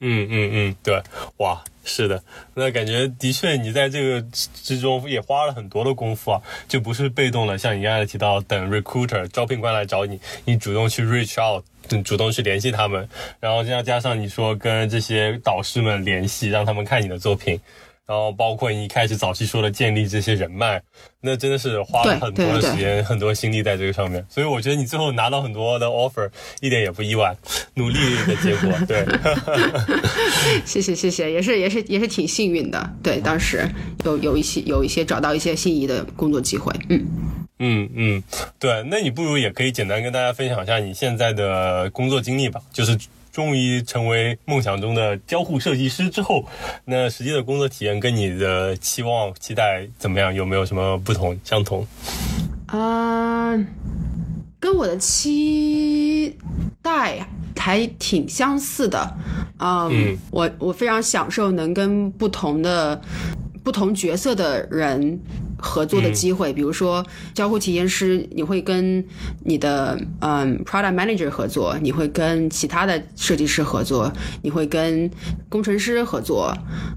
[0.01, 1.01] 嗯嗯嗯，对，
[1.37, 11.65] 哇，是的，那感觉的确你在这个之中也花了很多的功夫啊，就不是被动的，像你刚才提到等 recruiter 招聘官来找你，你主动去 reach out，
[12.05, 13.09] 主动去联系他们，
[13.41, 17.59] 然后再加上你说跟这些导师们联系，让他们看你的作品。
[18.09, 20.81] 然后包括你一开始早期说的建立这些人脉，
[21.21, 24.25] 那真的是花了很多的时间、很多心力在这个上面。
[24.27, 26.27] 所以我觉得你最后拿到很多的 offer，
[26.59, 27.37] 一点也不意外，
[27.75, 28.71] 努力的结果。
[28.87, 29.05] 对，
[30.65, 32.95] 谢谢谢谢，也是也是也是挺幸运的。
[33.03, 33.63] 对，当时
[34.03, 36.73] 有有一些有一些找到一些心仪的工作机会。
[36.89, 37.05] 嗯
[37.59, 38.23] 嗯嗯，
[38.57, 42.97] 对，那你不如也可以简单跟大家分享一下你现在的工作经历吧，就是。
[43.39, 46.43] 终于成为梦想中的交互设计师之后，
[46.83, 50.33] 那实际的工作体验跟你的期望期待怎么样？
[50.35, 51.87] 有没有什么不同、相同？
[52.65, 53.57] 啊，
[54.59, 56.37] 跟我的期
[56.81, 57.25] 待
[57.55, 59.17] 还挺相似的。
[59.59, 63.01] 嗯，我我非常享受能跟不同的。
[63.61, 65.19] 不同角色的人
[65.59, 69.03] 合作的机会，比如说交互体验师，你会跟
[69.43, 75.09] 你的嗯 product manager 合作，你会跟其他的设计师合作，你会跟
[75.49, 76.53] 工程师合作。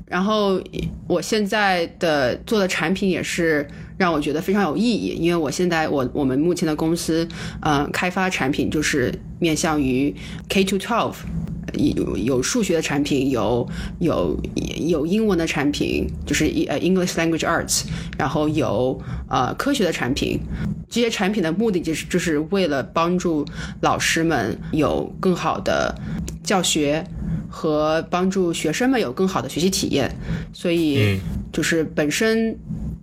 [0.07, 0.61] 然后
[1.07, 7.27] 我现在的做的产品也是让我觉得非常有意义，因为我现在我我们目前的公司
[7.61, 10.14] 嗯开发产品就是面向于
[10.48, 11.14] K to twelve。
[11.74, 13.68] 有有数学的产品，有
[14.00, 14.38] 有
[14.78, 17.85] 有英文的产品，就是呃 English language arts，
[18.18, 20.40] 然后有呃科学的产品。
[20.88, 23.46] 这些产品的目的就是就是为了帮助
[23.80, 25.94] 老师们有更好的
[26.44, 27.02] 教学
[27.48, 30.14] 和帮助学生们有更好的学习体验。
[30.52, 31.18] 所以
[31.50, 32.54] 就是本身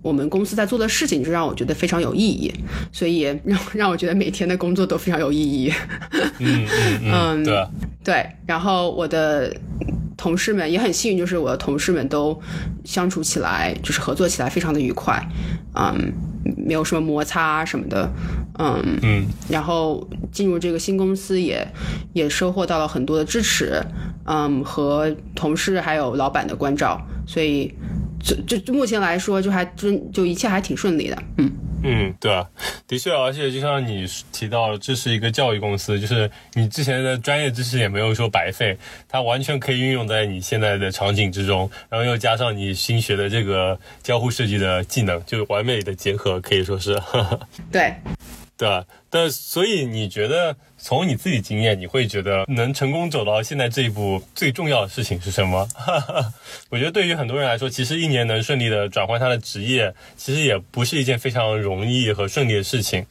[0.02, 2.54] 我们公司在做的事情，就让我觉得非常有意义，
[2.92, 5.72] 所以让让我觉得每天的工作都非常有意义。
[6.40, 7.02] 嗯嗯
[7.42, 7.68] 嗯，对
[8.04, 9.56] 对，然后我的。
[10.22, 12.38] 同事们也很幸运，就是我的同事们都
[12.84, 15.18] 相处起来，就是合作起来非常的愉快，
[15.76, 16.12] 嗯，
[16.58, 18.12] 没有什么摩擦什么的，
[18.60, 21.66] 嗯嗯，然后进入这个新公司也
[22.12, 23.82] 也收获到了很多的支持，
[24.26, 27.74] 嗯，和同事还有老板的关照，所以
[28.22, 31.52] 就就目前来说，就还真就一切还挺顺利的，嗯。
[31.82, 32.46] 嗯，对啊，
[32.88, 38.78] 的确，而且就像你提到，这是一个教育公司，就是你之前的专业知识也没有说白费，
[39.08, 47.02] 它完全可以运用在你现在的场景之中，然后又加上你新学的这个交互设计的技能，就完美的结合，可以说是。
[47.72, 47.94] 对。
[48.60, 48.84] 对？
[49.10, 55.68] 但所以你觉得，从你自己经验，你会觉得能成功走到现在这一步，最重要的事情是什么？
[56.70, 63.06] 我觉得对于很多人来说，其实一年能顺利的转换他的职业，其实也不是一件非常容易和顺利的事情。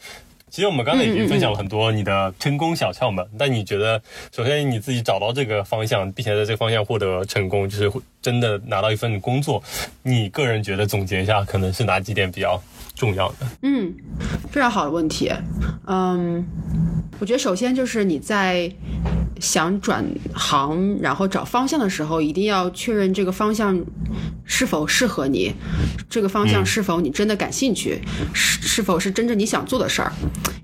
[0.51, 4.01] 其实我们刚才已经分享了很多你的成功小窍门，但你觉得，
[4.35, 7.91] 首先你自己找到这个方向，并且在这个方向获得成功，就是
[8.23, 9.63] 真的拿到一份工作，
[10.03, 12.63] 你个人觉得总结一下，可能是哪几点比较？
[12.99, 13.95] 重要的，嗯，
[14.51, 15.31] 非常好的问题，
[15.87, 16.45] 嗯，
[17.21, 18.71] 我觉得首先就是你在
[19.41, 23.81] 想转行，然后找方向的时候，一定要确认这个方向
[24.45, 25.55] 是否适合你，
[26.11, 28.01] 这个方向是否你真的感兴趣，
[28.35, 30.13] 是是否是真正你想做的事儿。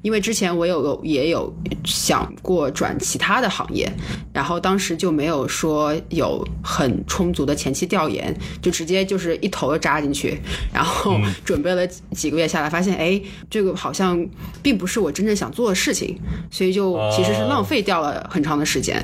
[0.03, 1.51] 因为之前我有也有
[1.83, 3.91] 想过转其他的行业，
[4.35, 10.39] 然后当时就没有说有很充足的前期调研，就直接就是一头扎进去，
[10.73, 11.89] 然后准备了。
[12.25, 14.27] 几个月下来，发现哎，这个好像
[14.63, 16.19] 并不是我真正想做的事情，
[16.51, 18.97] 所以就其实是浪费掉了很长的时间。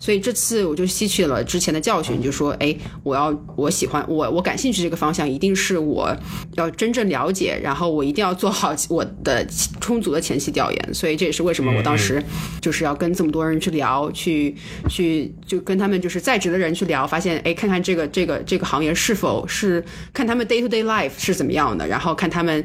[0.00, 6.12] 所以这次我就吸取了之前的教训，就说哎，我要我喜欢我我感兴趣这个方向，一定是我
[6.54, 9.46] 要真正了解，然后我一定要做好我的
[9.80, 10.94] 充足的前期调研。
[10.94, 12.20] 所以这也是为什么我当时
[12.60, 14.56] 就是要跟这么多人去聊，去
[14.88, 22.63] 去就跟他们就是在职的人去聊，发现哎，看看这个这个这个行业是否是看他们 day to day life 是怎么样的，然后看他们。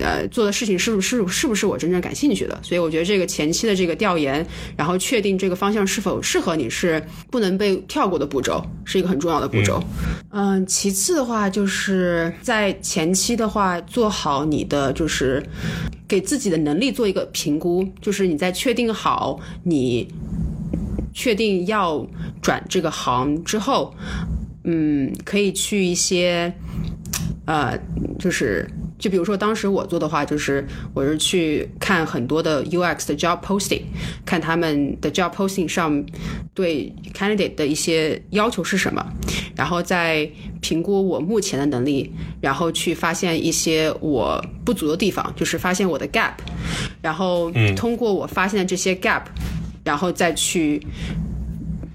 [0.00, 2.58] 呃，做的事情是不是是不是我真正感兴趣的？
[2.62, 4.44] 所以我觉得这个前期的这个调研，
[4.76, 9.82] 然后确定这个方向是否适合你，是不能被跳过的步骤，是一个很重要的步骤。
[10.30, 15.42] 嗯，其次的话，就是在前期的话，做好你的就是
[16.08, 20.08] 给自己的能力做一个评估，就是你在确定好你
[21.12, 22.06] 确定要
[22.40, 23.94] 转这个行之后，
[24.64, 26.52] 嗯，可以去一些
[27.46, 27.78] 呃，
[28.18, 28.68] 就是。
[29.02, 33.82] 就比如说，当时我做的话，就是我是去看很多的 UX 的 job posting，
[34.24, 36.04] 看他们的 job posting 上
[36.54, 39.04] 对 candidate 的一些要求是什么，
[39.56, 46.34] 然后再评估我目前的能力，然后去发现一些我不足的地方，就是发现我的 gap，
[47.00, 49.22] 然后通过我发现的这些 gap，
[49.82, 50.80] 然后再去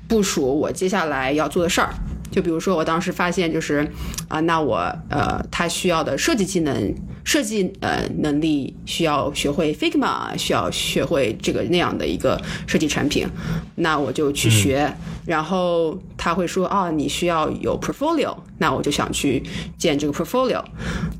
[0.09, 1.93] 部署我接下来要做的事儿。
[2.31, 3.87] 就比如说，我当时发现就是，
[4.27, 4.77] 啊，那我
[5.09, 6.93] 呃，他需要的设计技能。
[7.23, 13.27] 设计呃能力需要学会 Figma，需要学会这个那样的一个设计产品，
[13.75, 14.89] 那我就去学。
[15.27, 19.43] 然后他会说啊，你需要有 portfolio，那我就想去
[19.77, 20.63] 建这个 portfolio，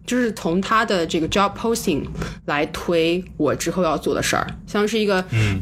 [0.06, 2.04] 就是从他的这个 job posting
[2.46, 5.22] 来推我之后要做的事儿，像是一个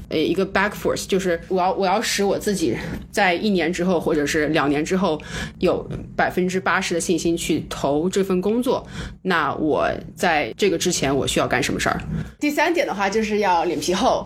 [0.10, 2.77] 呃一个 back force，就是我要我要使我自己
[3.10, 5.19] 在一年之后或者是两年之后
[5.58, 5.84] 有
[6.15, 8.86] 百分之八十的信心去投这份工作，
[9.23, 10.36] 那我在。
[10.36, 12.01] 在这个之前，我需要干什么事儿？
[12.39, 14.21] 第三点的话，就是要脸皮厚。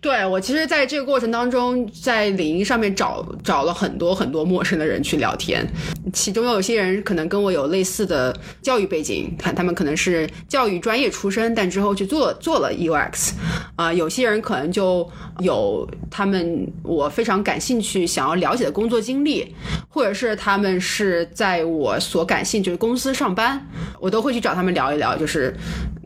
[0.00, 5.66] 对我，其实在这个过程当中，在领英上面找找了很多很多陌生的人去聊天，
[6.12, 13.32] 其中有些人可能跟我有类似的教育背景，看他们可能是教育专业出身，但之后去做做了 UX，
[13.76, 15.08] 啊，有些人可能就
[15.40, 19.54] 有他们我非常感兴趣想要了解的工作经历，
[19.88, 23.66] 或者是他们是在我所感兴趣的公司上班，
[24.00, 25.54] 我都会去找他们聊一聊，就是。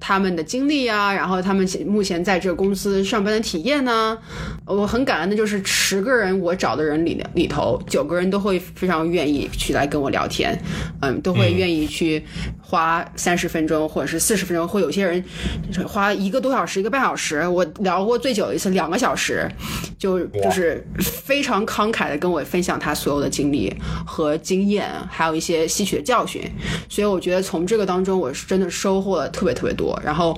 [0.01, 4.17] 他们的经历啊，然后他们目前在这个公司上班的体验呢，
[4.65, 10.57] 我很感恩的就是十个人我找的人里里头，九个人都会非常愿意去来跟我聊天，
[11.01, 12.23] 嗯，都会愿意去
[12.61, 15.25] 花三十分钟或者是四十分钟，或有些人
[15.87, 17.49] 花一个多小时、一个半小时。
[17.49, 19.51] 我聊过最久的一次两个小时，
[19.99, 26.43] 就就是非常慷慨的跟我分享他所有的经历和经验，还有一些吸取的教训。
[26.91, 29.79] 所以我觉得从这个当中，我是真的收获了特别特别。
[29.79, 30.37] 多，然后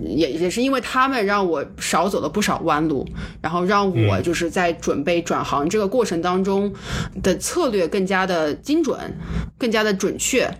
[0.00, 3.06] 也也是因为他们让我少走了不少弯路，
[3.40, 6.49] 然后让我就是在准备转行这个过程当中
[7.22, 8.98] 的策略更加的精准，
[9.58, 10.50] 更加的准确，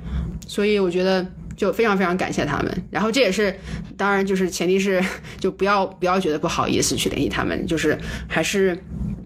[0.47, 1.27] 所以我觉得。
[1.57, 3.55] 就非常非常感谢他们，然后这也是，
[3.95, 4.99] 当然就是前提是，
[5.39, 8.75] 就不要不要觉得不好意思去联系他们，就是还是，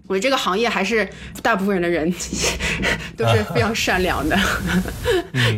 [0.05, 1.07] 我觉得这个行业还是
[1.41, 2.13] 大部分人的人
[3.15, 4.37] 都是非常善良的，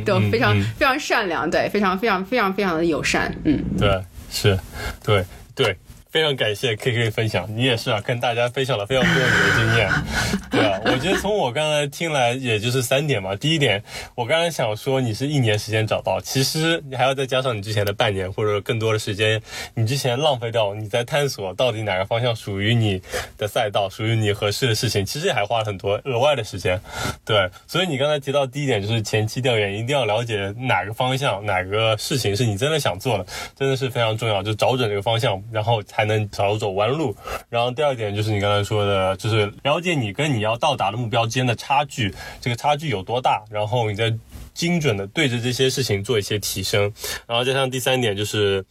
[0.06, 4.00] 都非常非常善良，对，非常非常非常非常的友善，嗯，对，
[4.30, 4.56] 是，
[5.04, 5.76] 对对。
[6.10, 9.90] 非常感谢 K K 分享，你也是啊，跟大家分享了非常多你的经验，
[10.50, 13.36] 对啊，我觉得从我刚才听来，也就是三点嘛。
[13.36, 13.84] 第一点，
[14.16, 19.42] 我刚才想说你是一年时间找到，其实你还要再加上你之前的半年或者更多的时间，
[19.76, 23.02] 你之前浪费掉你在探索到底哪个方向属于你
[23.38, 26.80] 的赛道，属于你合适的事情，其实也还花了很多额外的时间，
[27.26, 27.50] 对。
[27.68, 33.26] 所以你刚才提到第一点就是前期调研，一定要了解哪个方向、哪个事情是你真的想做的，
[33.58, 35.84] 真的是非常重要，就找准这个方向，然后。
[35.98, 37.16] 才能少走弯路。
[37.50, 44.14] 然后第二点就是你刚才说的，就是了解你跟你要到达的目标之间的差距，这个差距有多大，然后你再
[44.54, 46.94] 精准的对着这些事情做一些提升。
[47.26, 48.64] 然后加上第三点就是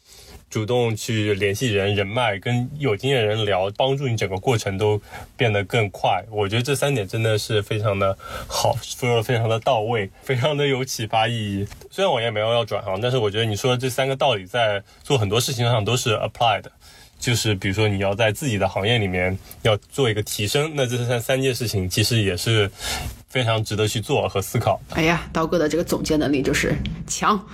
[0.48, 5.00] 主动去联系人人脉，跟有经验人聊，帮助你整个过程都
[5.36, 6.24] 变得更快。
[6.30, 8.16] 我觉得这三点真的是非常的
[8.46, 11.66] 好，说的非常的到位，非常的有启发意义。
[11.90, 16.70] 虽然我也没有要转行，但是我觉得你说的这三个道理在做很多事情上都是 apply 的。
[17.18, 22.70] 就是比如说你要在自己的行业里面要做一个提升，那这三三件事情其实也是
[23.28, 24.80] 非常值得去做和思考。
[24.90, 26.74] 哎呀，刀哥的这个总结能力就是
[27.06, 27.38] 强。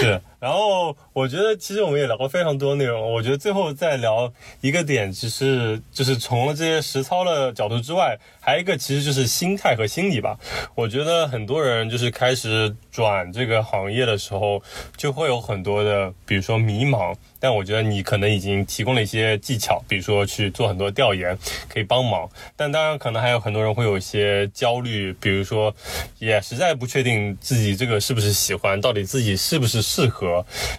[0.00, 0.20] 是。
[0.40, 3.12] 然后我觉得，其实我们也聊过非常多内容。
[3.12, 4.32] 我觉得最后再聊
[4.62, 10.38] 一个点，其实就是从了这些实操的角度之外，还有一个其实就是心态和心理吧。
[10.74, 14.62] 我觉得很多人就是开始转这个行业的时候，
[14.96, 17.14] 就会有很多的，比如说迷茫。
[17.42, 21.36] 但我觉得你可能已经提供了一些技巧，比如说去做很多调研，
[21.70, 22.28] 可以帮忙。
[22.54, 25.74] 但当然，可能还有很多人会有一些焦虑，比如说
[26.18, 30.29] 也实在不确定自己这个是不是喜欢，到底自己是不是适合。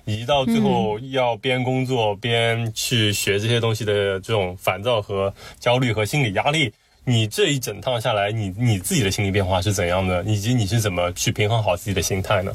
[0.06, 6.72] 以及到最后要边工作边去学这些东西的这种烦躁和焦虑和心理压力，
[7.06, 10.24] 你这一整趟下来，你你自己的心理变化是怎样的？
[10.24, 12.52] 以及你是怎么去平衡好自己的心态呢？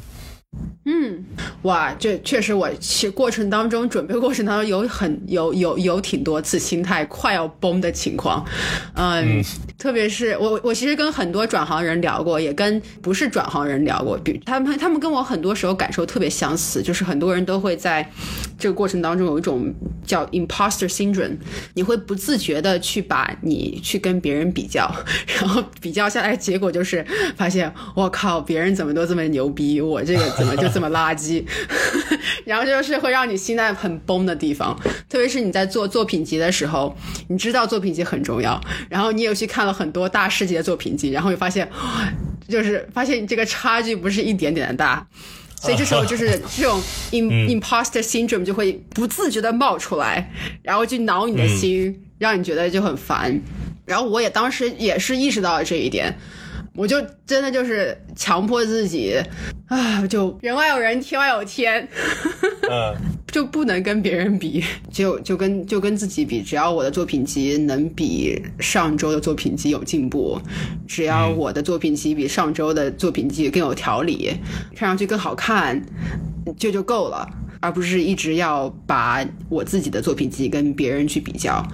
[1.67, 8.45] 嗯，哇，这确实，我其过程当中准备过程当中有很有有有挺多次心态快要崩的情况，
[8.95, 9.43] 嗯，
[9.77, 18.09] 特别是我我其实跟很多转行人聊过，也跟不是转行人聊过，比他们他们跟我很多时候感受特别相似，就是很多人都会在
[18.57, 19.75] 这个过程当中有一种
[20.07, 21.37] 叫 imposter syndrome，
[21.75, 24.89] 你会不自觉的去把你去跟别人比较，
[25.41, 27.05] 然后比较下来结果就是
[27.37, 30.37] 发现我靠，别人怎么都这么牛逼，我这个。
[30.37, 31.43] 怎么就这么垃圾？
[32.44, 34.78] 然后就是会让你心态很崩的地方，
[35.09, 36.96] 特别是你在做作品集的时候，
[37.28, 41.68] 你知道作品集很重要，然后你也去看了很多大师级的作品集，然后又发现，
[42.48, 45.07] 就是发现你这个差距不是一点点的大，
[45.61, 46.80] 所以这时候就是这种
[47.11, 50.30] imposter syndrome 就会不自觉的冒出来，
[50.62, 53.40] 然后就挠你的心，让你觉得就很烦。
[53.84, 56.18] 然后我也当时也是意识到了这一点。
[56.77, 56.97] 我就
[57.27, 59.18] 真的就是强迫自己，
[59.66, 61.89] 啊，就人外有人，天外有天，
[62.70, 62.95] 嗯，
[63.33, 66.43] 就不能跟别人比，就就跟就跟自己比。
[66.43, 70.39] 只要我的作品集能比上周的作品集有进步，
[70.87, 74.35] 只要我的作品集比上周的作品集更有条理，
[74.74, 75.83] 看上去更好看，
[76.59, 77.27] 这就够了，
[77.61, 81.66] 而不是一直要把我自己的作品集跟别人去比较。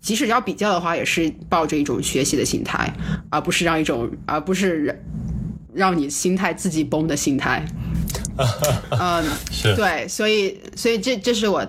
[0.00, 2.88] 即使要比较的话，也是抱着一种学习的心态，
[3.30, 5.02] 而不是让一种，而不是
[5.74, 7.64] 让你心态自己崩的心态。
[8.90, 11.66] 嗯，是对，所以，所以这这是我，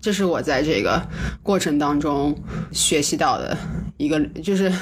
[0.00, 1.02] 这是我在这个
[1.42, 2.36] 过程当中
[2.70, 3.56] 学习到的
[3.96, 4.72] 一个，就是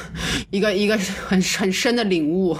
[0.50, 2.56] 一个一个很很深的领悟。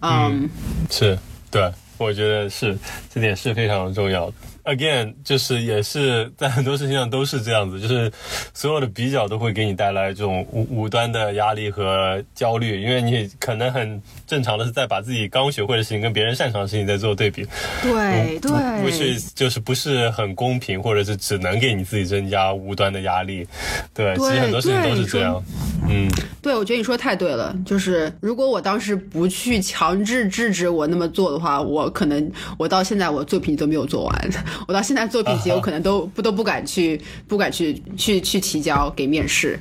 [0.00, 0.48] 嗯，
[0.90, 1.18] 是
[1.50, 2.76] 对，我觉得是
[3.12, 4.34] 这点是非常重要的。
[4.66, 8.10] Again，就是也是在很多事情上都是这样子，就是
[8.52, 17.46] 所有的比较都会给你带来这种无无端的压力和焦虑，因为你可能很正常的是在把自己刚学会的事情跟别人擅长的事情在做对比，
[17.80, 23.46] 对对，不是就是不是很公平，或者是只能给你自己增加无端的压力，
[23.94, 25.40] 对，其实很多事情都是这样，
[25.88, 26.10] 嗯，
[26.42, 34.30] 对，我觉得你说的太对了，就是如果我当时不去强制制止我那么做的话，我可能我到现在我作品都没有做完。
[34.66, 39.58] 我到现在作品集，我可能都不都不敢去，不敢去去去提交给面试，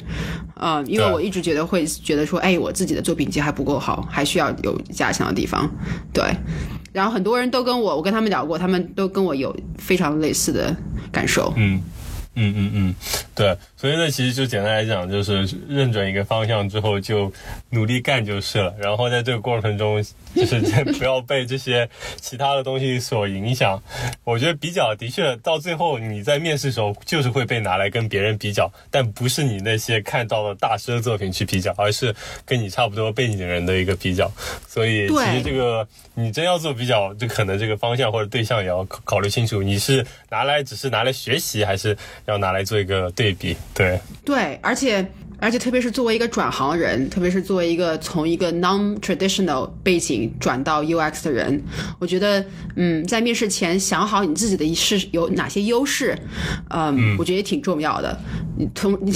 [0.55, 5.69] 呃，因为我一直觉得会觉得说，哎，我自己的作品集还不够好，还需要有加强的地方，
[6.13, 6.23] 对。
[6.93, 10.75] 然后很多人都跟我，我跟他们聊过，他们都跟我有非常类似的
[11.11, 11.53] 感受。
[11.57, 11.81] 嗯。
[12.35, 12.95] 嗯嗯嗯，
[13.33, 17.31] 对，所以呢，其实就简单来讲，就是认准一个方向之后，就
[17.69, 18.75] 努力干就是了。
[18.77, 20.03] 然后在这个过程中，
[20.35, 20.59] 就是
[20.97, 23.81] 不要被这些其他的东西所影响。
[24.25, 32.13] 我觉得比较的确，到最后你在面试时候就是会被拿来跟别人比较，但不是你那些看到的大师的作品去比较，而是
[32.45, 34.29] 跟你差不多背景的人的一个比较。
[34.67, 41.95] 所以其实这个你真要做比较，就可能这个方向或者对象也要考虑清楚，你是拿来只是拿来学习，还是？
[42.25, 43.99] 要拿来做一个对比，对。
[44.23, 45.05] 对，而且
[45.39, 51.61] 而且特别是作为一个转行人，特别是作为一个从一个 non-traditional 背景转到 UX 的人，
[51.99, 56.17] 我觉得，嗯，在面试前想好你自己的是有哪些优势，
[56.69, 58.17] 嗯，我觉得也挺重要的。
[58.57, 59.13] 你从你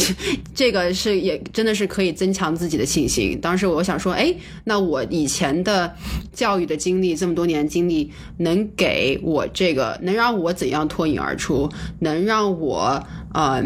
[0.54, 3.40] 这个是也真的是可以增强自己的信心。
[3.42, 5.94] 当时我想说，哎，那我以前的
[6.34, 11.70] 教育的经历，这么多年经历，能给我这个，能让我怎样脱颖而出？
[12.00, 13.02] 能让我，
[13.34, 13.66] 嗯，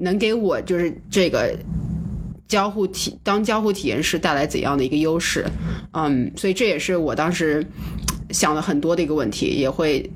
[0.00, 1.54] 能给我就是这个
[2.48, 5.46] 交互体当交互体验师带来怎样的一个优势？
[5.92, 7.64] 嗯，所以这也是我当时
[8.30, 10.10] 想了很多的一个问题，也会。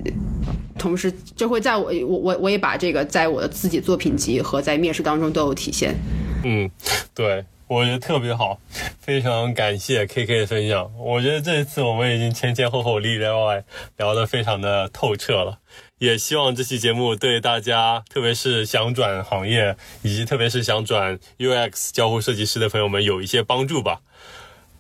[0.77, 5.95] 同时，就会在我我我我也把这个在我的自己作品集和在面试当中都有体现。
[6.43, 6.69] 嗯，
[7.15, 8.59] 对，我觉得特别好，
[8.99, 10.91] 非常感谢 K K 的分享。
[10.99, 13.65] 我觉得这一次我们已经前前后后里里外外
[13.97, 15.59] 聊得非常的透彻了，
[16.05, 24.01] 也希望这期节目对大家，特别是想转行业以及特别是想转 UX 交互设计师的朋友们有一些帮助吧。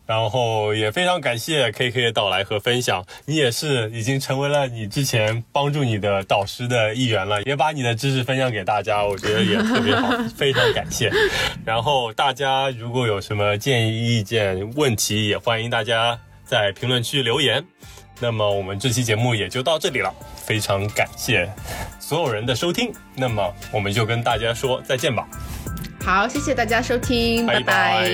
[0.06, 11.10] 然后也非常感谢 K K 的到来和分享，你也是已经成为了你之前帮助你的导师的一员了，也把你的知识分享给大家，我觉得也特别好，非常感谢。
[11.64, 17.64] 然后大家如果有什么建议、意见、问题，也欢迎大家在评论区留言。
[18.20, 21.50] 那么我们这期节目也就到这里了，非常感谢
[21.98, 25.26] 所有人的收听，那么我们就跟大家说再见吧。
[26.04, 28.10] 好，谢谢大家收听，拜拜。